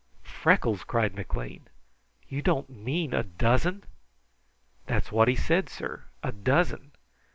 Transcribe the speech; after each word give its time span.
"Freckles!" 0.23 0.83
cried 0.83 1.13
McLean. 1.13 1.67
"You 2.27 2.41
don't 2.41 2.71
mean 2.71 3.13
a 3.13 3.21
dozen!" 3.21 3.83
"That's 4.87 5.11
what 5.11 5.27
he 5.27 5.35
said, 5.35 5.69
sir 5.69 6.05
a 6.23 6.31
dozen. 6.31 6.93